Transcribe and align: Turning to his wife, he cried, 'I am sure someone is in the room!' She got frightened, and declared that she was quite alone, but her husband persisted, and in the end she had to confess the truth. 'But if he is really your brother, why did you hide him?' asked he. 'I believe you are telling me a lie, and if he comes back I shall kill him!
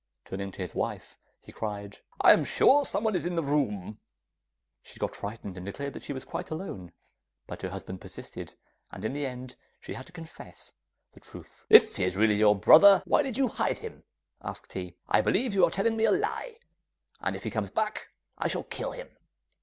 Turning 0.25 0.51
to 0.51 0.63
his 0.63 0.73
wife, 0.73 1.19
he 1.41 1.51
cried, 1.51 1.99
'I 2.21 2.31
am 2.33 2.43
sure 2.43 2.83
someone 2.83 3.13
is 3.15 3.23
in 3.23 3.35
the 3.35 3.43
room!' 3.43 3.99
She 4.81 4.97
got 4.99 5.15
frightened, 5.15 5.57
and 5.57 5.65
declared 5.67 5.93
that 5.93 6.01
she 6.03 6.11
was 6.11 6.25
quite 6.25 6.49
alone, 6.49 6.91
but 7.45 7.61
her 7.61 7.69
husband 7.69 8.01
persisted, 8.01 8.55
and 8.91 9.05
in 9.05 9.13
the 9.13 9.27
end 9.27 9.57
she 9.79 9.93
had 9.93 10.07
to 10.07 10.11
confess 10.11 10.73
the 11.13 11.19
truth. 11.19 11.65
'But 11.69 11.75
if 11.77 11.97
he 11.97 12.03
is 12.03 12.17
really 12.17 12.33
your 12.37 12.55
brother, 12.55 13.03
why 13.05 13.21
did 13.21 13.37
you 13.37 13.49
hide 13.49 13.77
him?' 13.77 14.01
asked 14.43 14.73
he. 14.73 14.97
'I 15.07 15.21
believe 15.21 15.53
you 15.53 15.65
are 15.65 15.69
telling 15.69 15.95
me 15.97 16.05
a 16.05 16.11
lie, 16.11 16.57
and 17.19 17.35
if 17.35 17.43
he 17.43 17.51
comes 17.51 17.69
back 17.69 18.07
I 18.39 18.47
shall 18.47 18.63
kill 18.63 18.93
him! 18.93 19.09